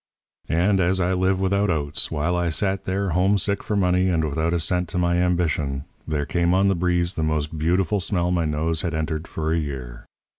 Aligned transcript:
"And, 0.49 0.79
as 0.79 0.99
I 0.99 1.13
live 1.13 1.39
without 1.39 1.69
oats, 1.69 2.09
while 2.09 2.35
I 2.35 2.49
sat 2.49 2.85
there, 2.85 3.09
homesick 3.09 3.61
for 3.61 3.75
money 3.75 4.09
and 4.09 4.23
without 4.23 4.51
a 4.51 4.59
cent 4.59 4.89
to 4.89 4.97
my 4.97 5.17
ambition, 5.17 5.85
there 6.07 6.25
came 6.25 6.55
on 6.55 6.69
the 6.69 6.73
breeze 6.75 7.13
the 7.13 7.21
most 7.21 7.55
beautiful 7.55 7.99
smell 7.99 8.31
my 8.31 8.45
nose 8.45 8.81
had 8.81 8.95
entered 8.95 9.27
for 9.27 9.53
a 9.53 9.59
year. 9.59 10.07